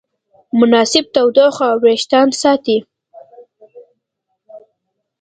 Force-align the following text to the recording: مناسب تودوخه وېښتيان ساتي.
مناسب 0.59 1.05
تودوخه 1.15 1.67
وېښتيان 1.83 2.29
ساتي. 2.41 2.77